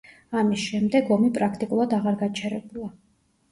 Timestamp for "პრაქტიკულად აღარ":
1.37-2.19